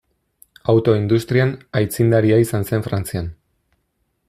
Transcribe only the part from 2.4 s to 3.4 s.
izan zen Frantzian.